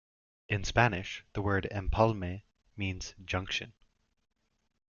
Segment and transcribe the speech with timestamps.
[0.49, 2.41] In Spanish, the word "empalme"
[2.75, 3.73] means "junction".